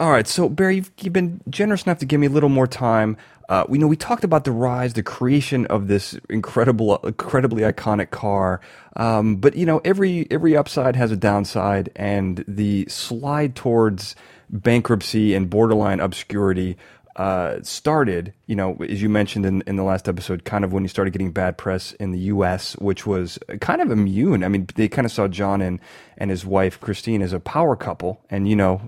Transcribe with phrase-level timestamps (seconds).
[0.00, 2.66] All right, so Barry, you've, you've been generous enough to give me a little more
[2.66, 3.18] time.
[3.50, 8.08] Uh, we know we talked about the rise, the creation of this incredible, incredibly iconic
[8.08, 8.62] car.
[8.96, 14.16] Um, but you know, every every upside has a downside, and the slide towards
[14.48, 16.78] bankruptcy and borderline obscurity
[17.16, 20.84] uh, started, you know, as you mentioned in, in the last episode, kind of when
[20.84, 24.44] you started getting bad press in the U.S., which was kind of immune.
[24.44, 25.80] I mean, they kind of saw John and,
[26.18, 28.80] and his wife Christine as a power couple, and you know,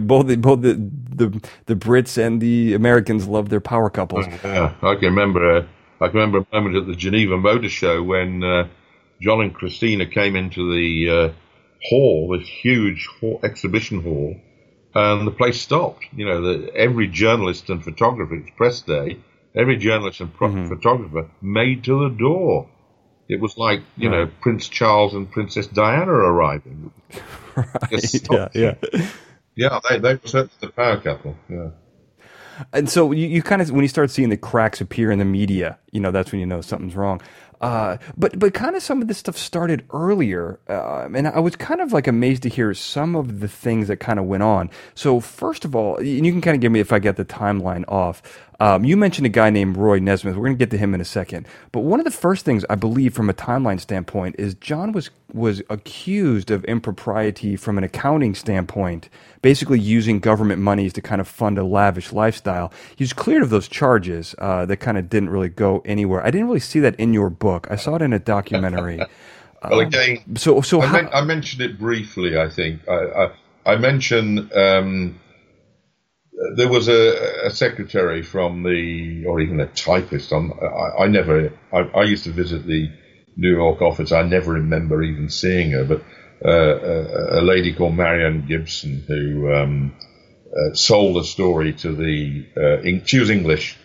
[0.00, 4.26] both the, both the, the the Brits and the Americans love their power couples.
[4.46, 5.58] Yeah, I can remember.
[5.58, 5.66] Uh,
[6.00, 8.68] I can remember a moment at the Geneva Motor Show when uh,
[9.20, 11.32] John and Christina came into the uh,
[11.88, 14.36] hall, this huge hall, exhibition hall
[14.96, 16.04] and the place stopped.
[16.14, 19.18] You know, the, every journalist and photographer, it's press day,
[19.54, 20.68] every journalist and pro- mm-hmm.
[20.68, 22.68] photographer made to the door.
[23.28, 24.20] It was like, you right.
[24.24, 26.92] know, Prince Charles and Princess Diana arriving.
[27.56, 28.30] right.
[28.30, 28.74] Yeah, yeah.
[29.56, 31.36] Yeah, they, they were the power couple.
[31.48, 31.70] Yeah.
[32.72, 35.24] And so you, you kind of, when you start seeing the cracks appear in the
[35.24, 37.20] media, you know, that's when you know something's wrong.
[37.60, 41.56] Uh, but but kind of some of this stuff started earlier, uh, and I was
[41.56, 44.70] kind of like amazed to hear some of the things that kind of went on.
[44.94, 47.84] So first of all, you can kind of give me if I get the timeline
[47.88, 48.22] off.
[48.58, 50.34] Um, you mentioned a guy named Roy Nesseth.
[50.34, 51.46] We're going to get to him in a second.
[51.72, 55.10] But one of the first things I believe, from a timeline standpoint, is John was
[55.32, 59.10] was accused of impropriety from an accounting standpoint,
[59.42, 62.72] basically using government monies to kind of fund a lavish lifestyle.
[62.94, 66.24] He was cleared of those charges uh, that kind of didn't really go anywhere.
[66.24, 67.66] I didn't really see that in your book.
[67.70, 69.00] I saw it in a documentary.
[69.62, 72.38] well, again, um, so so I, how, men- I, mentioned it briefly.
[72.38, 72.94] I think I
[73.66, 74.50] I, I mentioned.
[74.54, 75.20] Um,
[76.54, 80.32] there was a, a, secretary from the, or even a typist.
[80.32, 82.90] I, I never, I, I, used to visit the
[83.36, 84.12] New York office.
[84.12, 86.02] I never remember even seeing her, but
[86.44, 89.94] uh, a, a, lady called Marianne Gibson who um,
[90.54, 92.46] uh, sold a story to the.
[92.56, 93.78] Uh, she was English,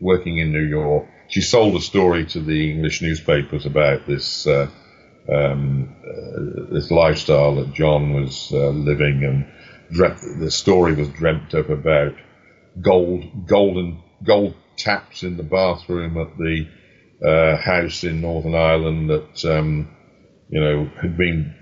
[0.00, 1.06] working in New York.
[1.28, 4.46] She sold a story to the English newspapers about this.
[4.46, 4.70] Uh,
[5.30, 9.46] um, uh, this lifestyle that John was uh, living, and
[9.90, 12.14] the story was dreamt up about
[12.80, 16.68] gold, golden, gold taps in the bathroom at the
[17.26, 19.94] uh, house in Northern Ireland that um,
[20.48, 21.54] you know had been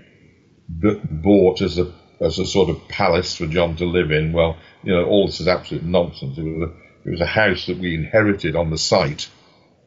[0.79, 4.33] b- bought as a as a sort of palace for John to live in.
[4.33, 6.37] Well, you know, all this is absolute nonsense.
[6.37, 9.29] It was a, it was a house that we inherited on the site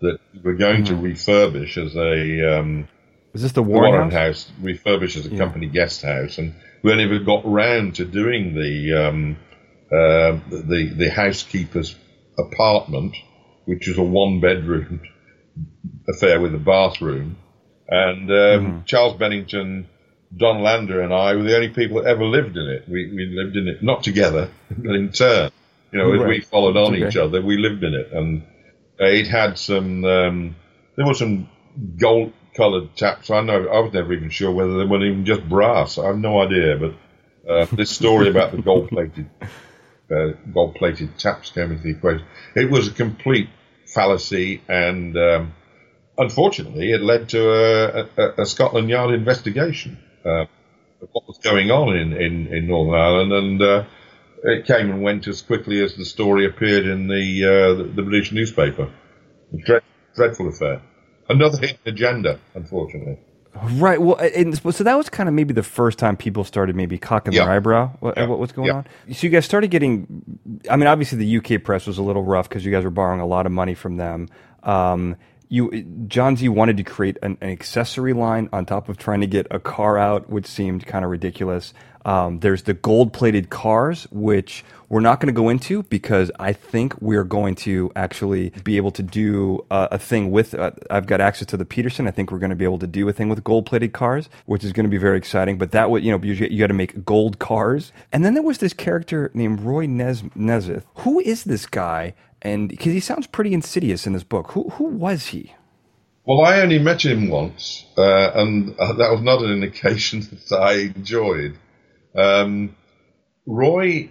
[0.01, 1.03] that we were going mm-hmm.
[1.03, 2.89] to refurbish as a um,
[3.33, 4.45] is this the Warren, Warren house?
[4.45, 4.53] house?
[4.61, 5.39] Refurbished as a yeah.
[5.39, 9.37] company guest house, and we only ever got round to doing the um,
[9.93, 11.95] uh, the the housekeeper's
[12.39, 13.17] apartment,
[13.67, 15.01] which was a one bedroom
[16.09, 17.37] affair with a bathroom,
[17.89, 18.85] and um, mm-hmm.
[18.85, 19.89] Charles Bennington,
[20.37, 22.89] Don Lander, and I were the only people that ever lived in it.
[22.89, 25.51] We we lived in it not together, but in turn.
[25.93, 26.21] You know, right.
[26.21, 27.09] as we followed on okay.
[27.09, 28.45] each other, we lived in it, and
[28.99, 30.05] it had some.
[30.05, 30.57] Um,
[30.97, 31.49] there was some
[31.97, 33.31] gold coloured taps.
[33.31, 35.97] I know I was never even sure whether they were even just brass.
[35.97, 36.77] I have no idea.
[36.77, 39.31] But uh, this story about the gold plated
[40.11, 42.27] uh, gold plated taps came into the equation.
[42.55, 43.49] It was a complete
[43.87, 45.55] fallacy, and um,
[46.19, 50.43] unfortunately, it led to a, a, a Scotland Yard investigation uh,
[51.01, 53.85] of what was going on in, in, in Northern Ireland, and uh,
[54.45, 58.03] it came and went as quickly as the story appeared in the uh, the, the,
[58.03, 58.93] British newspaper.
[59.65, 59.83] Dread,
[60.15, 60.83] dreadful affair.
[61.31, 63.19] Another hidden agenda, unfortunately.
[63.55, 64.01] Right.
[64.01, 67.35] Well, and so that was kind of maybe the first time people started maybe cocking
[67.35, 68.87] their eyebrow what, what, what's going on.
[69.13, 70.23] So you guys started getting.
[70.71, 73.21] I mean, obviously the UK press was a little rough because you guys were borrowing
[73.21, 74.29] a lot of money from them.
[74.63, 75.17] Um,
[75.51, 79.27] you John Z wanted to create an, an, accessory line on top of trying to
[79.27, 81.75] get a car out, which seemed kind of ridiculous.
[82.05, 86.53] Um, there's the gold plated cars, which we're not going to go into because I
[86.53, 90.55] think we're going to actually be able to do uh, a thing with.
[90.55, 92.07] Uh, I've got access to the Petersen.
[92.07, 94.31] I think we're going to be able to do a thing with gold plated cars,
[94.47, 95.59] which is going to be very exciting.
[95.59, 97.93] But that would, you know, you, you got to make gold cars.
[98.13, 100.87] And then there was this character named Roy Nes- Nesseth.
[100.95, 102.15] Who is this guy?
[102.43, 104.53] And because he sounds pretty insidious in this book.
[104.53, 105.55] Who, who was he?
[106.25, 110.21] Well, I only met him once, uh, and uh, that was not an indication
[110.51, 111.59] that I enjoyed.
[112.15, 112.77] Um,
[113.47, 114.11] Roy,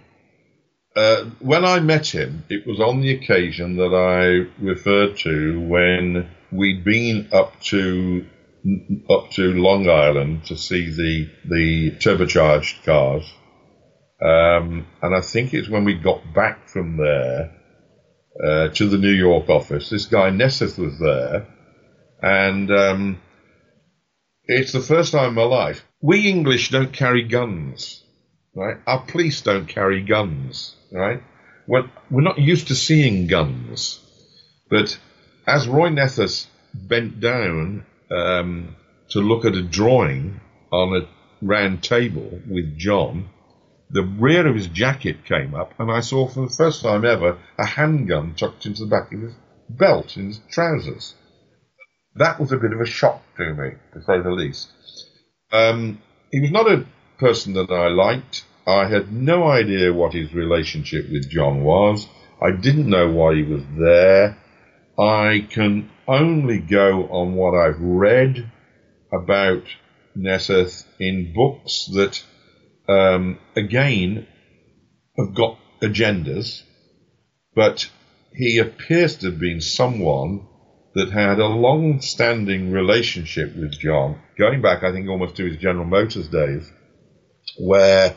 [0.96, 6.28] uh, when I met him, it was on the occasion that I referred to when
[6.52, 8.26] we'd been up to
[9.08, 13.24] up to Long Island to see the the turbocharged cars,
[14.20, 17.59] um, and I think it's when we got back from there
[18.42, 19.90] uh, to the New York office.
[19.90, 21.46] This guy Nesseth was there,
[22.22, 23.20] and um,
[24.44, 28.02] it's the first time in my life we English don't carry guns.
[28.54, 28.78] right?
[28.86, 31.22] Our police don't carry guns, right?
[31.66, 34.00] We're, we're not used to seeing guns.
[34.68, 34.98] But
[35.46, 38.76] as Roy Nesseth bent down um,
[39.10, 40.40] to look at a drawing
[40.72, 41.08] on a
[41.44, 43.28] round table with John,
[43.90, 47.38] the rear of his jacket came up, and I saw for the first time ever
[47.58, 49.34] a handgun tucked into the back of his
[49.68, 51.14] belt in his trousers.
[52.14, 54.70] That was a bit of a shock to me, to say the least.
[55.52, 56.00] Um,
[56.30, 56.86] he was not a
[57.18, 58.44] person that I liked.
[58.66, 62.06] I had no idea what his relationship with John was.
[62.40, 64.38] I didn't know why he was there.
[64.98, 68.50] I can only go on what I've read
[69.12, 69.64] about
[70.14, 72.22] Nesseth in books that,
[72.90, 74.26] um, again,
[75.16, 76.62] have got agendas,
[77.54, 77.88] but
[78.32, 80.46] he appears to have been someone
[80.94, 85.58] that had a long standing relationship with John, going back, I think, almost to his
[85.58, 86.70] General Motors days,
[87.58, 88.16] where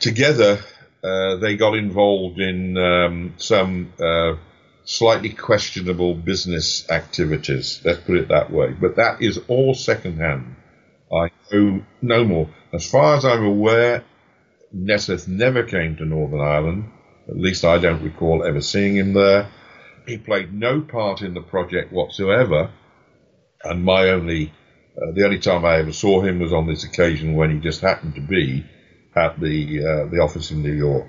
[0.00, 0.58] together
[1.02, 4.34] uh, they got involved in um, some uh,
[4.84, 7.80] slightly questionable business activities.
[7.84, 8.72] Let's put it that way.
[8.72, 10.56] But that is all secondhand.
[11.52, 12.48] I no more.
[12.72, 14.04] As far as I'm aware,
[14.72, 16.90] Nesseth never came to Northern Ireland.
[17.28, 19.48] At least I don't recall ever seeing him there.
[20.06, 22.70] He played no part in the project whatsoever,
[23.64, 24.52] and my only
[24.96, 27.80] uh, the only time I ever saw him was on this occasion when he just
[27.80, 28.64] happened to be
[29.14, 31.08] at the uh, the office in New York.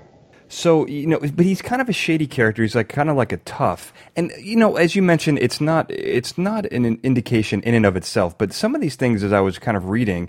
[0.52, 2.62] So you know, but he's kind of a shady character.
[2.62, 5.88] He's like kind of like a tough, and you know, as you mentioned, it's not
[5.88, 8.36] it's not an indication in and of itself.
[8.36, 10.28] But some of these things, as I was kind of reading,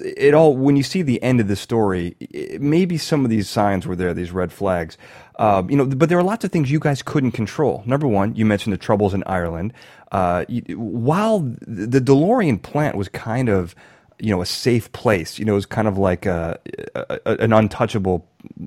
[0.00, 2.16] it all when you see the end of the story,
[2.58, 4.98] maybe some of these signs were there, these red flags.
[5.38, 7.84] Um, you know, but there are lots of things you guys couldn't control.
[7.86, 9.72] Number one, you mentioned the troubles in Ireland.
[10.10, 13.76] Uh, while the DeLorean plant was kind of
[14.18, 15.38] you know a safe place.
[15.38, 16.58] You know, it was kind of like a,
[16.94, 18.26] a, an untouchable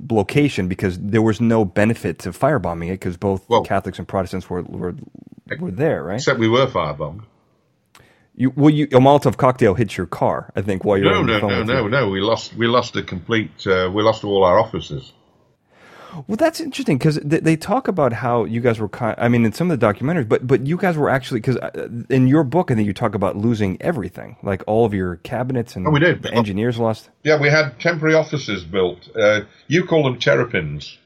[0.10, 4.50] location because there was no benefit to firebombing it because both well, Catholics and Protestants
[4.50, 4.96] were, were
[5.60, 6.16] were there, right?
[6.16, 7.24] Except we were firebombed.
[8.36, 11.26] You well, you, a Molotov cocktail hit your car, I think, while you no, were
[11.26, 12.10] no, no, no, no.
[12.10, 13.66] We lost we lost a complete.
[13.68, 15.14] Uh, we lost all our officers.
[16.28, 18.90] Well, that's interesting because they, they, talk about how you guys were.
[18.90, 21.58] Kind, I mean, in some of the documentaries, but but you guys were actually because
[21.58, 25.18] uh, in your book, I think you talk about losing everything, like all of your
[25.18, 26.26] cabinets and oh, we did.
[26.28, 27.10] engineers lost.
[27.24, 29.10] Yeah, we had temporary offices built.
[29.16, 30.98] Uh, you call them terrapins.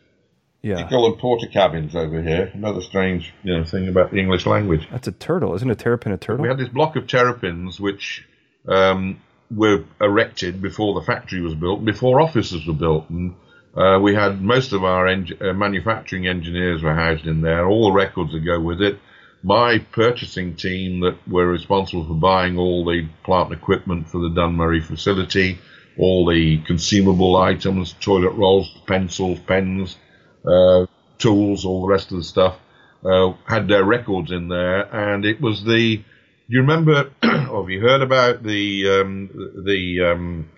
[0.61, 0.79] Yeah.
[0.79, 2.51] You call them Portakabins over here.
[2.53, 4.87] Another strange, you know, thing about the English language.
[4.91, 6.43] That's a turtle, isn't a terrapin a turtle?
[6.43, 8.25] We had this block of terrapins which
[8.67, 13.35] um, were erected before the factory was built, before offices were built, and
[13.77, 17.89] uh, we had most of our en- uh, manufacturing engineers were housed in there, all
[17.89, 18.97] the records that go with it.
[19.43, 24.83] My purchasing team that were responsible for buying all the plant equipment for the Dunmurry
[24.83, 25.59] facility,
[25.99, 29.95] all the consumable items, toilet rolls, pencils, pens,
[30.43, 30.87] uh,
[31.19, 32.57] tools, all the rest of the stuff,
[33.05, 34.81] uh, had their records in there.
[34.93, 36.03] And it was the, do
[36.47, 39.29] you remember, or have you heard about the, um,
[39.65, 40.49] the, um,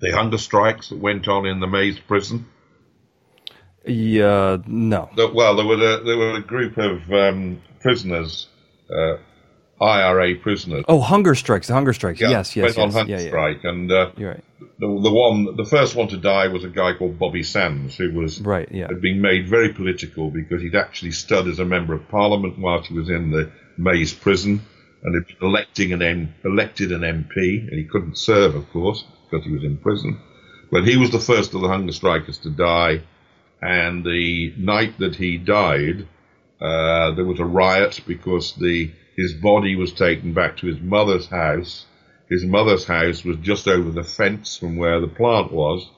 [0.00, 2.46] the hunger strikes that went on in the Maze prison?
[3.84, 5.10] Yeah, no.
[5.16, 8.48] Well, there were a, there were a group of um, prisoners,
[8.90, 9.16] uh,
[9.80, 10.84] IRA prisoners.
[10.88, 11.68] Oh, hunger strikes!
[11.68, 12.20] The hunger strikes.
[12.20, 13.28] Yeah, yes, yes, went on hunger yeah, yeah.
[13.28, 14.44] strike, and uh, You're right.
[14.78, 18.12] The, the one, the first one to die was a guy called Bobby Sands, who
[18.12, 18.68] was right.
[18.72, 22.58] Yeah, had been made very political because he'd actually stood as a member of parliament
[22.58, 24.62] whilst he was in the Maze prison,
[25.04, 29.04] and had been electing an M, elected an MP, and he couldn't serve, of course
[29.28, 30.20] because he was in prison.
[30.70, 33.02] But he was the first of the hunger strikers to die.
[33.62, 36.06] And the night that he died,
[36.60, 41.26] uh, there was a riot because the his body was taken back to his mother's
[41.26, 41.86] house.
[42.28, 45.88] His mother's house was just over the fence from where the plant was.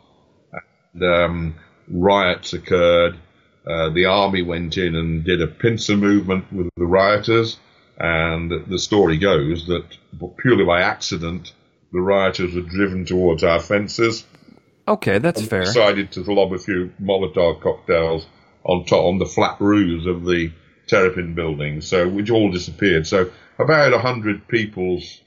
[0.53, 1.55] And, um,
[1.89, 3.19] riots occurred.
[3.67, 7.59] Uh, the army went in and did a pincer movement with the rioters.
[7.99, 9.85] And the story goes that
[10.39, 11.53] purely by accident,
[11.93, 14.25] the rioters were driven towards our fences.
[14.87, 15.65] Okay, that's fair.
[15.65, 18.27] Decided to lob a few Molotov cocktails
[18.65, 20.51] on top on the flat roofs of the
[20.87, 23.07] Terrapin buildings, so which all disappeared.
[23.07, 25.21] So about a hundred people's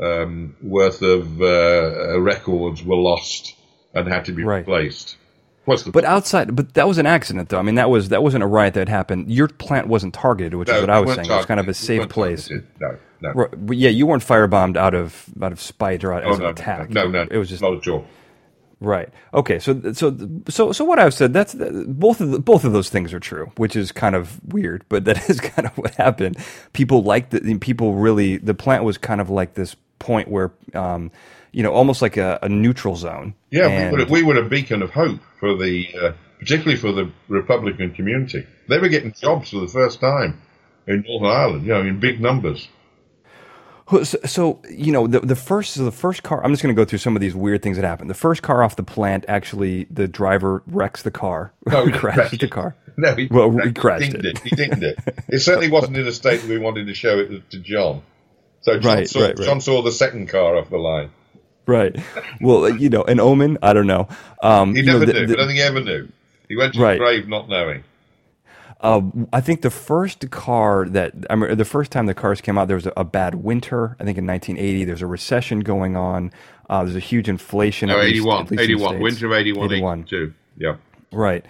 [0.00, 3.56] um, worth of uh, records were lost
[3.94, 4.58] and had to be right.
[4.58, 5.16] replaced.
[5.64, 7.58] What's the but outside, but that was an accident, though.
[7.58, 9.30] I mean, that was that wasn't a riot that happened.
[9.30, 11.28] Your plant wasn't targeted, which no, is what I was saying.
[11.28, 11.32] Targeted.
[11.32, 12.50] It was kind of a safe place.
[12.80, 13.32] No, no.
[13.32, 16.44] Right, yeah, you weren't firebombed out of out of spite or out, oh, as no,
[16.46, 16.90] an attack.
[16.90, 18.06] No, no, it was just not a joke.
[18.80, 19.08] Right.
[19.34, 19.58] Okay.
[19.58, 20.16] So so
[20.48, 23.50] so so what I've said that's both of the, both of those things are true,
[23.56, 26.38] which is kind of weird, but that is kind of what happened.
[26.72, 31.10] People liked the people really the plant was kind of like this point where, um,
[31.52, 33.34] you know, almost like a, a neutral zone.
[33.50, 36.92] Yeah, and, we, were, we were a beacon of hope for the, uh, particularly for
[36.92, 38.46] the Republican community.
[38.68, 40.40] They were getting jobs for the first time
[40.86, 42.68] in Northern Ireland, you know, in big numbers.
[43.90, 46.44] So, so, you know the the first so the first car.
[46.44, 48.10] I'm just going to go through some of these weird things that happened.
[48.10, 52.38] The first car off the plant, actually, the driver wrecks the car, no, he crashes
[52.38, 52.76] the car.
[53.00, 54.24] No, he, well, he crashed it.
[54.24, 54.38] it.
[54.40, 54.98] He dinged it.
[55.28, 58.02] It certainly wasn't in a state that we wanted to show it to John.
[58.62, 59.46] So John, right, saw, right, right.
[59.46, 61.10] John saw the second car off the line.
[61.64, 61.94] Right.
[62.40, 63.58] Well, you know, an omen.
[63.62, 64.08] I don't know.
[64.42, 65.26] Um, he never you know, the, knew.
[65.28, 66.08] The, I don't think he ever knew.
[66.48, 66.94] He went to right.
[66.94, 67.84] the grave not knowing.
[68.80, 72.56] Uh, I think the first car that I mean, the first time the cars came
[72.56, 73.96] out, there was a, a bad winter.
[73.98, 76.30] I think in 1980, there's a recession going on.
[76.70, 77.88] Uh, there's a huge inflation.
[77.88, 80.00] No, 81, least, 81, winter 81, 81.
[80.00, 80.34] 82.
[80.58, 80.76] Yeah.
[81.10, 81.44] Right.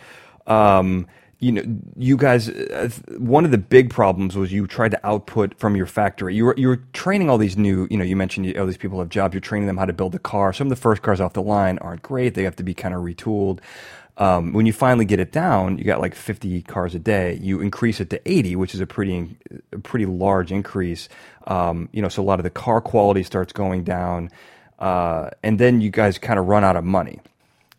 [0.46, 1.06] Um,
[1.40, 1.62] you know,
[1.96, 5.86] you guys, uh, one of the big problems was you tried to output from your
[5.86, 6.34] factory.
[6.34, 8.76] You were, you were training all these new, you know, you mentioned you, all these
[8.76, 9.34] people have jobs.
[9.34, 10.52] You're training them how to build a car.
[10.52, 12.34] Some of the first cars off the line aren't great.
[12.34, 13.60] They have to be kind of retooled.
[14.18, 17.38] Um, when you finally get it down, you got like 50 cars a day.
[17.40, 19.36] You increase it to 80, which is a pretty,
[19.72, 21.08] a pretty large increase.
[21.46, 24.30] Um, you know, so a lot of the car quality starts going down,
[24.80, 27.20] uh, and then you guys kind of run out of money.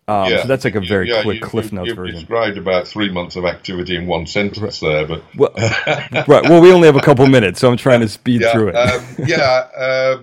[0.08, 0.42] Um, yeah.
[0.42, 2.16] So that's like a very yeah, quick you, Cliff Notes you, version.
[2.16, 5.08] described about three months of activity in one sentence right.
[5.08, 5.54] there, but well,
[6.28, 6.44] right.
[6.50, 8.76] Well, we only have a couple minutes, so I'm trying to speed yeah, through it.
[8.76, 10.22] Um, yeah, uh,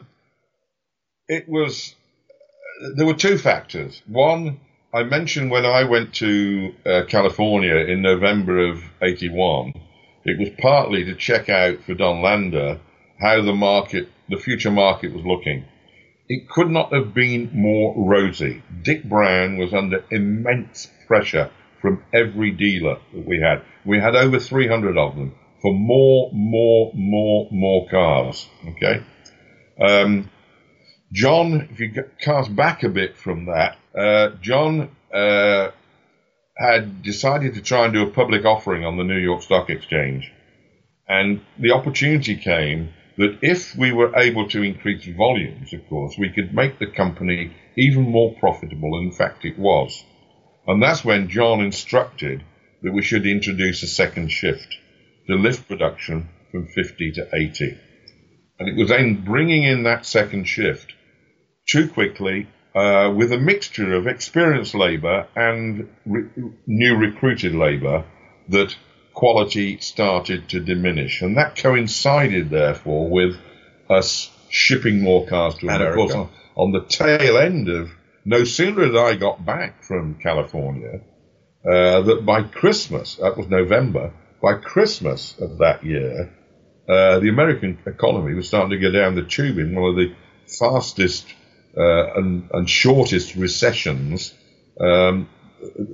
[1.28, 1.94] it was.
[2.96, 4.02] There were two factors.
[4.06, 4.58] One
[4.96, 9.74] I mentioned when I went to uh, California in November of 81,
[10.24, 12.80] it was partly to check out for Don Lander
[13.20, 15.66] how the market, the future market was looking.
[16.30, 18.62] It could not have been more rosy.
[18.82, 21.50] Dick Brown was under immense pressure
[21.82, 23.60] from every dealer that we had.
[23.84, 28.48] We had over 300 of them for more, more, more, more cars.
[28.66, 29.02] Okay.
[29.78, 30.30] Um,
[31.12, 35.70] John, if you cast back a bit from that, uh, John uh,
[36.56, 40.32] had decided to try and do a public offering on the New York Stock Exchange.
[41.08, 46.30] And the opportunity came that if we were able to increase volumes, of course, we
[46.30, 48.98] could make the company even more profitable.
[48.98, 50.04] In fact, it was.
[50.66, 52.42] And that's when John instructed
[52.82, 54.76] that we should introduce a second shift
[55.28, 57.78] to lift production from 50 to 80.
[58.58, 60.92] And it was then bringing in that second shift
[61.66, 66.28] too quickly uh, with a mixture of experienced labour and re-
[66.66, 68.04] new recruited labour
[68.49, 68.76] that
[69.14, 71.23] quality started to diminish.
[71.23, 73.37] And that coincided, therefore, with
[73.88, 75.85] us shipping more cars to America.
[75.85, 77.90] And of course, on, on, the tail end of
[78.25, 81.00] no sooner had I got back from California,
[81.64, 86.32] uh, that by Christmas, that was November, by Christmas of that year,
[86.88, 90.14] uh, the American economy was starting to go down the tube in one of the
[90.46, 91.26] fastest
[91.76, 94.33] and, and, shortest recessions
[94.80, 95.28] um,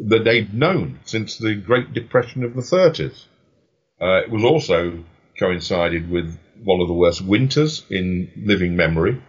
[0.09, 3.25] that they'd known since the Great Depression of the 30s.
[4.01, 5.05] Uh, it was also
[5.39, 9.21] coincided with one of the worst winters in living memory.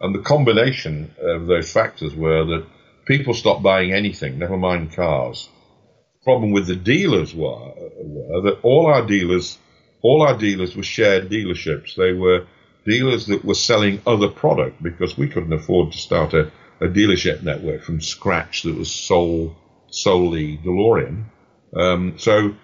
[0.00, 2.66] And the combination of those factors were that
[3.06, 5.48] people stopped buying anything, never mind cars.
[6.20, 9.58] The problem with the dealers were, were that all our dealers,
[10.02, 11.94] all our dealers were shared dealerships.
[11.94, 12.46] They were
[12.84, 17.42] dealers that were selling other product because we couldn't afford to start a, a dealership
[17.42, 19.56] network from scratch that was sole,
[19.90, 21.24] solely DeLorean.
[21.74, 22.54] Um, so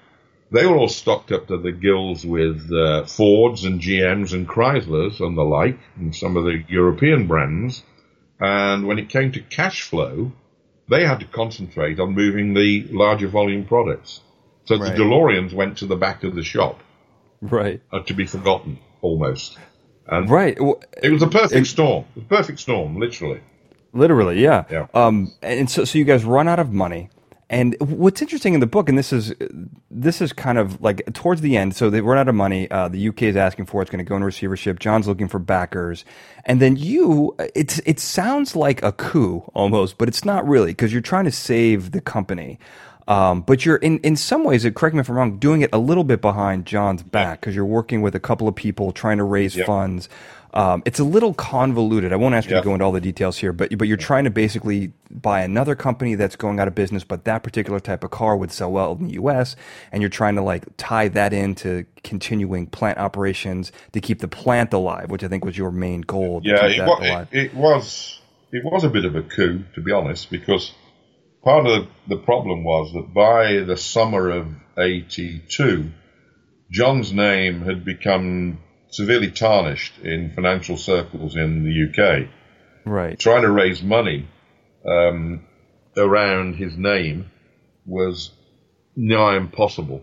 [0.51, 5.21] they were all stocked up to the gills with uh, Fords and GMs and Chryslers
[5.21, 7.83] and the like, and some of the European brands.
[8.41, 10.33] And when it came to cash flow,
[10.89, 14.21] they had to concentrate on moving the larger volume products.
[14.65, 14.97] So right.
[14.97, 16.81] the DeLoreans went to the back of the shop.
[17.41, 17.81] Right.
[17.93, 19.59] Uh, to be forgotten, almost.
[20.09, 20.61] And right.
[20.61, 22.05] Well, it was a perfect it, storm.
[22.15, 23.41] It was a perfect storm, literally.
[23.93, 24.65] Literally, yeah.
[24.71, 24.87] yeah.
[24.95, 27.11] Um, and so, so you guys run out of money.
[27.51, 29.33] And what's interesting in the book, and this is
[29.91, 31.75] this is kind of like towards the end.
[31.75, 32.71] So they run out of money.
[32.71, 33.85] Uh, the UK is asking for it.
[33.85, 34.79] it's going to go in receivership.
[34.79, 36.05] John's looking for backers,
[36.45, 37.35] and then you.
[37.55, 41.33] It's it sounds like a coup almost, but it's not really because you're trying to
[41.33, 42.59] save the company.
[43.09, 45.79] Um, but you're in, in some ways, correct me if I'm wrong, doing it a
[45.79, 49.25] little bit behind John's back because you're working with a couple of people trying to
[49.25, 49.67] raise yep.
[49.67, 50.11] funds.
[50.53, 52.13] Um, it's a little convoluted.
[52.13, 54.25] I won't ask you to go into all the details here, but but you're trying
[54.25, 58.11] to basically buy another company that's going out of business, but that particular type of
[58.11, 59.57] car would sell well in the U.S.
[59.93, 64.73] and you're trying to like tie that into continuing plant operations to keep the plant
[64.73, 66.41] alive, which I think was your main goal.
[66.43, 70.31] Yeah, it, it, it was it was a bit of a coup, to be honest,
[70.31, 70.73] because
[71.43, 75.91] part of the problem was that by the summer of 82,
[76.71, 78.59] John's name had become
[78.91, 82.29] severely tarnished in financial circles in the UK.
[82.85, 83.19] Right.
[83.19, 84.29] Trying to raise money
[84.87, 85.45] um,
[85.97, 87.31] around his name
[87.85, 88.31] was
[88.97, 90.03] nigh impossible.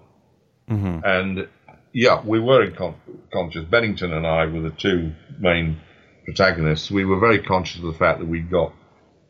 [0.69, 0.99] Mm-hmm.
[1.03, 1.47] And
[1.93, 2.95] yeah, we were con-
[3.31, 3.65] conscious.
[3.65, 5.79] Bennington and I were the two main
[6.25, 6.91] protagonists.
[6.91, 8.73] We were very conscious of the fact that we got,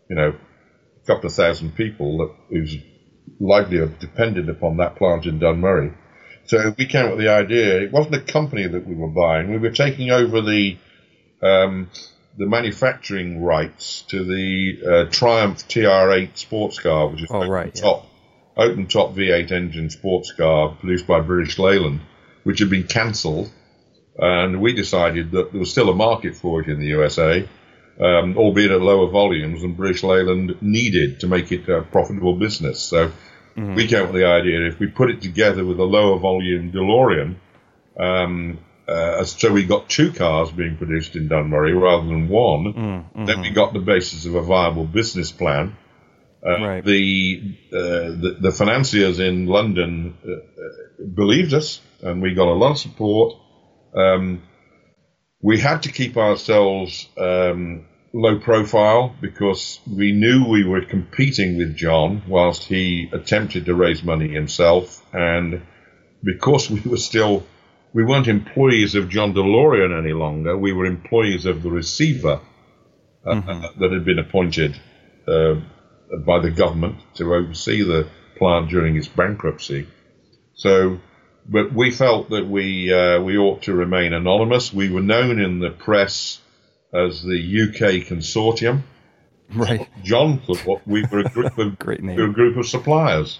[0.10, 0.36] you know,
[1.06, 2.78] couple of thousand people that whose
[3.40, 5.96] livelihood depended upon that plant in Dunmurry.
[6.46, 7.82] So we came up with the idea.
[7.82, 9.52] It wasn't a company that we were buying.
[9.52, 10.78] We were taking over the
[11.42, 11.90] um,
[12.38, 18.06] the manufacturing rights to the uh, Triumph TR8 sports car, which is oh, right, top
[18.58, 18.64] yeah.
[18.64, 22.02] open top V8 engine sports car produced by British Leyland,
[22.44, 23.52] which had been cancelled.
[24.18, 27.48] And we decided that there was still a market for it in the USA,
[28.00, 32.82] um, albeit at lower volumes than British Leyland needed to make it a profitable business.
[32.82, 33.76] So mm-hmm.
[33.76, 36.72] we came up with the idea if we put it together with a lower volume
[36.72, 37.36] DeLorean,
[37.98, 42.74] um, uh, so we got two cars being produced in Dunmurry rather than one.
[42.74, 43.26] Mm-hmm.
[43.26, 45.76] Then we got the basis of a viable business plan.
[46.46, 46.86] Uh, right.
[46.86, 52.54] the, uh, the, the financiers in London uh, uh, believed us, and we got a
[52.54, 53.34] lot of support.
[53.96, 54.44] Um,
[55.46, 61.76] we had to keep ourselves um, low profile because we knew we were competing with
[61.76, 65.62] John whilst he attempted to raise money himself, and
[66.24, 67.46] because we were still
[67.94, 70.58] we weren't employees of John DeLorean any longer.
[70.58, 72.42] We were employees of the receiver
[73.24, 73.80] uh, mm-hmm.
[73.80, 74.76] that had been appointed
[75.28, 75.62] uh,
[76.26, 78.08] by the government to oversee the
[78.40, 79.86] plant during its bankruptcy.
[80.56, 81.00] So,
[81.48, 84.74] but we felt that we uh, we ought to remain anonymous.
[84.74, 86.42] We were known in the press
[86.94, 88.84] as the UK Consortium.
[89.54, 89.88] Right.
[90.04, 92.16] John thought we were a group of Great name.
[92.16, 93.40] We were a group of suppliers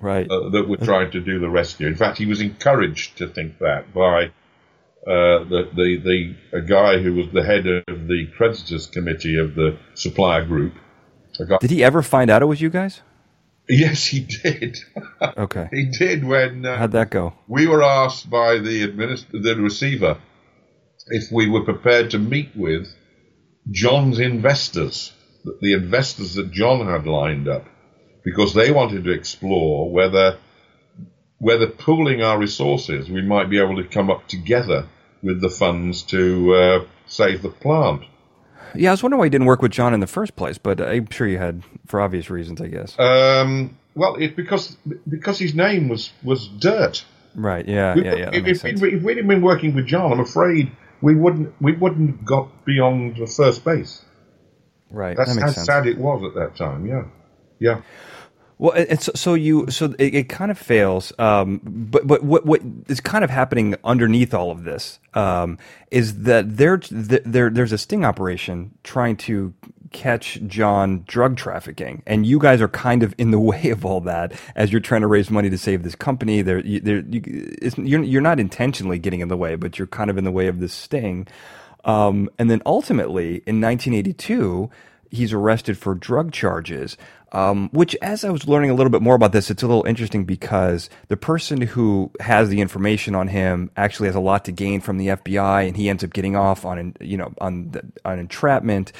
[0.00, 0.30] right.
[0.30, 1.86] Uh, that were trying to do the rescue.
[1.86, 4.26] In fact, he was encouraged to think that by
[5.06, 9.54] uh, the, the, the a guy who was the head of the creditors committee of
[9.54, 10.74] the supplier group.
[11.60, 13.00] Did he ever find out it was you guys?
[13.68, 14.78] Yes, he did.
[15.38, 16.66] Okay, he did when.
[16.66, 17.34] Uh, How'd that go?
[17.46, 20.18] We were asked by the administ- the receiver
[21.06, 22.88] if we were prepared to meet with
[23.70, 25.12] John's investors,
[25.60, 27.66] the investors that John had lined up
[28.24, 30.38] because they wanted to explore whether
[31.38, 34.88] whether pooling our resources we might be able to come up together
[35.22, 38.02] with the funds to uh, save the plant.
[38.74, 40.80] Yeah, I was wondering why you didn't work with John in the first place, but
[40.80, 42.98] I'm sure you had for obvious reasons, I guess.
[42.98, 44.76] Um, well, it's because
[45.08, 47.04] because his name was was Dirt.
[47.34, 47.66] Right.
[47.66, 47.94] Yeah.
[47.94, 48.14] We, yeah.
[48.14, 48.30] Yeah.
[48.32, 50.70] If, if, if, we'd been working with John, I'm afraid
[51.00, 54.04] we wouldn't we wouldn't have got beyond the first base.
[54.90, 55.16] Right.
[55.16, 55.66] That's that how sense.
[55.66, 56.86] sad it was at that time.
[56.86, 57.04] Yeah.
[57.58, 57.82] Yeah.
[58.62, 63.00] Well, so you so it, it kind of fails, um, but but what what is
[63.00, 65.58] kind of happening underneath all of this um,
[65.90, 69.52] is that there there there's a sting operation trying to
[69.90, 74.00] catch John drug trafficking, and you guys are kind of in the way of all
[74.02, 76.40] that as you're trying to raise money to save this company.
[76.40, 76.80] There, you,
[77.78, 80.46] you're you're not intentionally getting in the way, but you're kind of in the way
[80.46, 81.26] of this sting.
[81.84, 84.70] Um, and then ultimately, in 1982,
[85.12, 86.96] he's arrested for drug charges.
[87.34, 89.86] Um, which, as I was learning a little bit more about this, it's a little
[89.86, 94.52] interesting because the person who has the information on him actually has a lot to
[94.52, 97.84] gain from the FBI, and he ends up getting off on, you know, on the,
[98.04, 98.92] on entrapment.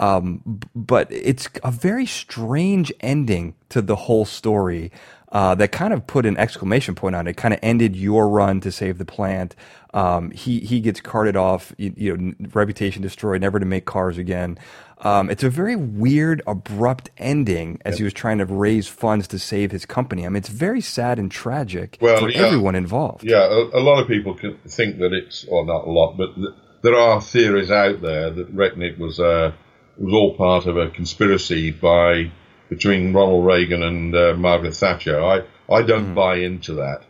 [0.00, 0.42] Um,
[0.74, 4.90] but it's a very strange ending to the whole story.
[5.32, 7.36] Uh, that kind of put an exclamation point on it.
[7.36, 9.56] Kind of ended your run to save the plant.
[9.92, 11.72] Um, he he gets carted off.
[11.78, 14.56] You, you, know, reputation destroyed, never to make cars again.
[14.98, 17.98] Um, it's a very weird, abrupt ending as yep.
[17.98, 20.24] he was trying to raise funds to save his company.
[20.24, 23.24] I mean, it's very sad and tragic well, for yeah, everyone involved.
[23.24, 24.34] Yeah, a, a, lot of people
[24.66, 28.48] think that it's, or not a lot, but th- there are theories out there that
[28.48, 29.52] it was uh,
[29.98, 32.30] was all part of a conspiracy by
[32.68, 35.22] between Ronald Reagan and uh, Margaret Thatcher.
[35.22, 36.14] I I don't mm.
[36.14, 37.02] buy into that.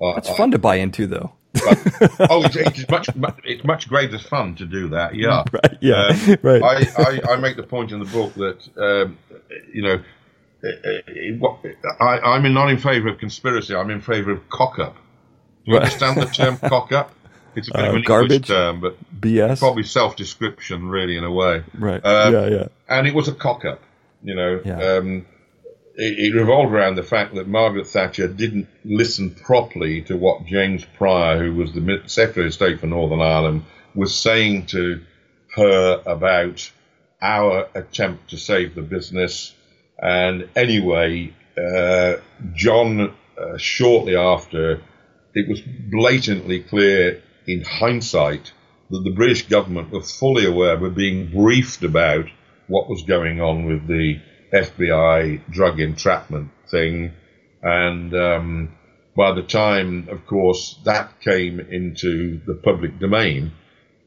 [0.00, 1.32] It's fun to buy into, though.
[1.52, 3.08] But, oh, it's, it's, much
[3.44, 5.14] it's much greater fun to do that.
[5.14, 5.78] Yeah, right.
[5.80, 6.62] Yeah, uh, right.
[6.62, 9.18] I, I, I, make the point in the book that um,
[9.72, 10.02] you know
[12.00, 13.74] I, am not in favour of conspiracy.
[13.74, 14.94] I'm in favour of cock up.
[15.64, 15.84] Do you right.
[15.84, 17.12] understand the term cock up?
[17.56, 19.58] It's a bit uh, of an garbage English term, but BS.
[19.58, 21.64] Probably self description, really, in a way.
[21.74, 22.04] Right.
[22.04, 22.68] Uh, yeah, yeah.
[22.88, 23.82] And it was a cock up.
[24.22, 24.60] You know.
[24.64, 24.96] Yeah.
[24.96, 25.26] Um,
[25.94, 30.84] it, it, revolved around the fact that Margaret Thatcher didn't listen properly to what James
[30.96, 33.64] Prior, who was the Secretary of State for Northern Ireland,
[33.96, 35.02] was saying to
[35.56, 36.70] her about
[37.20, 39.54] our attempt to save the business.
[39.98, 42.18] And anyway, uh,
[42.54, 44.80] John, uh, shortly after,
[45.34, 48.52] it was blatantly clear in hindsight,
[48.90, 52.26] that the British government were fully aware, were being briefed about
[52.68, 54.20] what was going on with the
[54.52, 57.12] FBI drug entrapment thing.
[57.62, 58.76] And um,
[59.16, 63.52] by the time, of course, that came into the public domain,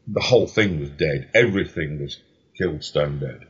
[0.07, 1.29] the whole thing was dead.
[1.33, 2.19] Everything was
[2.57, 3.47] killed stone dead.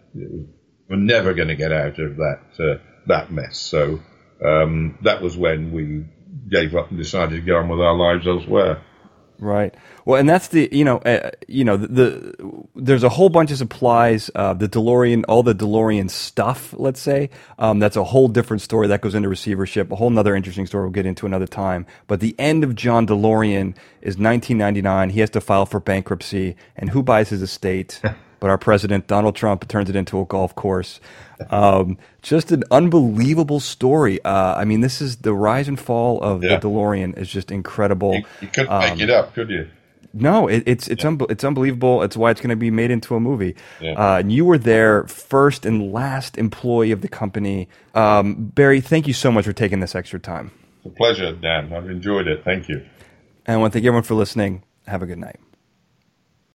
[0.89, 3.57] We're never going to get out of that uh, that mess.
[3.57, 3.99] So
[4.43, 6.05] um, that was when we
[6.49, 8.83] gave up and decided to go on with our lives elsewhere.
[9.41, 9.73] Right.
[10.05, 13.49] Well, and that's the you know uh, you know the, the, there's a whole bunch
[13.49, 16.75] of supplies, uh, the DeLorean, all the DeLorean stuff.
[16.77, 19.91] Let's say um, that's a whole different story that goes into receivership.
[19.91, 21.87] A whole other interesting story we'll get into another time.
[22.05, 25.09] But the end of John DeLorean is 1999.
[25.09, 27.99] He has to file for bankruptcy, and who buys his estate?
[28.41, 30.99] but our president Donald Trump turns it into a golf course.
[31.49, 34.21] Um, just an unbelievable story.
[34.25, 36.57] Uh, I mean, this is the rise and fall of yeah.
[36.57, 38.15] the DeLorean is just incredible.
[38.15, 39.69] You, you couldn't um, make it up, could you?
[40.13, 41.09] No, it, it's it's yeah.
[41.09, 42.03] un- it's unbelievable.
[42.03, 43.55] It's why it's going to be made into a movie.
[43.79, 43.93] Yeah.
[43.93, 47.69] Uh, and you were there first and last employee of the company.
[47.95, 50.51] Um, Barry, thank you so much for taking this extra time.
[50.83, 51.71] It's a pleasure, Dan.
[51.71, 52.43] I've enjoyed it.
[52.43, 52.85] Thank you.
[53.45, 54.63] And I want to thank everyone for listening.
[54.87, 55.39] Have a good night.